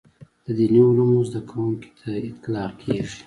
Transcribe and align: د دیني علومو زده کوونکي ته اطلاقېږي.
د 0.45 0.47
دیني 0.57 0.81
علومو 0.89 1.19
زده 1.29 1.41
کوونکي 1.49 1.89
ته 1.99 2.09
اطلاقېږي. 2.29 3.17